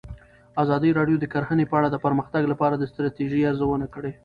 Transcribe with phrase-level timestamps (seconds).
[0.63, 4.11] ازادي راډیو د کرهنه په اړه د پرمختګ لپاره د ستراتیژۍ ارزونه کړې.